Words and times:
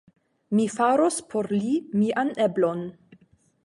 Mi 0.59 0.65
faros 0.77 1.21
por 1.35 1.51
li 1.59 1.77
mian 2.01 2.37
eblon. 2.51 2.87